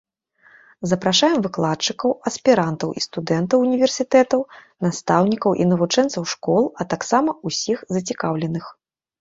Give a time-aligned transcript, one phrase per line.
[0.91, 4.39] Запрашаем выкладчыкаў, аспірантаў і студэнтаў універсітэтаў,
[4.87, 8.65] настаўнікаў і навучэнцаў школ, а таксама ўсіх зацікаўленых.